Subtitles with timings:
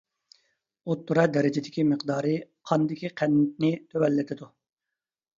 [0.91, 2.33] ئوتتۇرا دەرىجىدىكى مىقدارى
[2.69, 4.49] قاندىكى قەنتنى تۆۋەنلىتىدۇ.